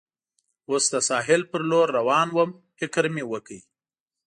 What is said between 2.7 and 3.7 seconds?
فکر مې وکړ.